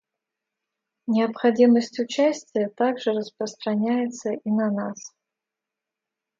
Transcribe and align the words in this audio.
Необходимость 1.05 1.99
участия 1.99 2.69
также 2.69 3.11
распространяется 3.13 4.31
и 4.33 4.49
на 4.49 4.71
нас. 4.71 5.13